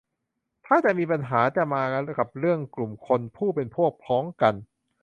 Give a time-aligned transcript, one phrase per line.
[0.65, 1.83] ถ้าจะมีปัญหาจะมา
[2.19, 4.53] กับเรื่องกลุ่มคนผู้เป็นพวกพ้องกัน